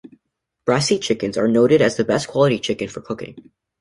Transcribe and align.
Bresse 0.65 0.97
chickens 0.99 1.37
are 1.37 1.47
noted 1.47 1.79
as 1.79 1.95
the 1.95 2.03
best 2.03 2.27
quality 2.27 2.57
chicken 2.57 2.87
for 2.87 3.01
cooking. 3.01 3.51